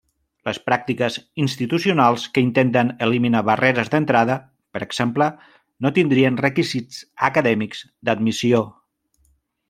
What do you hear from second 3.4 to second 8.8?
barreres d'entrada, per exemple, no tindrien requisits acadèmics d'admissió.